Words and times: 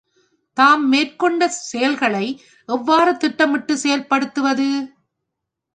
தாம் 0.57 0.89
மேற்கொண்ட 0.89 1.47
செயல்களை 1.47 2.25
எவ்வாறு 2.69 3.11
திட்டமிட்டுச் 3.17 3.81
செயல்படுத்துவது? 3.83 4.69